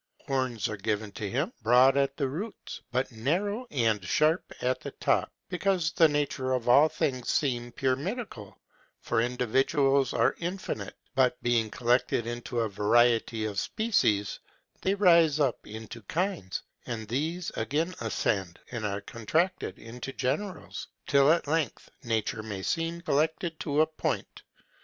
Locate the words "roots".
2.27-2.81